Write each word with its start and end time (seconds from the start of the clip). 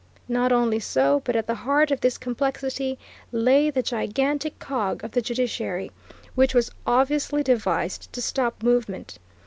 Not 0.27 0.51
only 0.51 0.79
so, 0.79 1.21
but 1.23 1.35
at 1.35 1.45
the 1.45 1.53
heart 1.53 1.91
of 1.91 2.01
this 2.01 2.17
complexity 2.17 2.97
lay 3.31 3.69
the 3.69 3.83
gigantic 3.83 4.57
cog 4.57 5.03
of 5.03 5.11
the 5.11 5.21
judiciary, 5.21 5.91
which 6.33 6.55
was 6.55 6.71
obviously 6.87 7.43
devised 7.43 8.11
to 8.13 8.19
stop 8.19 8.63
movement. 8.63 9.19